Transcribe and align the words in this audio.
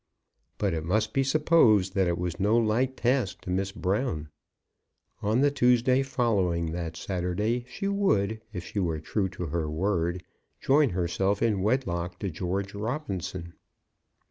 But 0.57 0.73
it 0.73 0.83
must 0.83 1.13
be 1.13 1.21
supposed 1.21 1.93
that 1.93 2.07
it 2.07 2.17
was 2.17 2.39
no 2.39 2.57
light 2.57 2.97
task 2.97 3.41
to 3.41 3.51
Miss 3.51 3.71
Brown. 3.71 4.29
On 5.21 5.41
the 5.41 5.51
Tuesday 5.51 6.01
following 6.01 6.71
that 6.71 6.97
Saturday, 6.97 7.65
she 7.69 7.87
would, 7.87 8.41
if 8.51 8.63
she 8.65 8.79
were 8.79 8.99
true 8.99 9.29
to 9.29 9.45
her 9.45 9.69
word, 9.69 10.23
join 10.59 10.89
herself 10.89 11.43
in 11.43 11.61
wedlock 11.61 12.17
to 12.17 12.31
George 12.31 12.73
Robinson. 12.73 13.53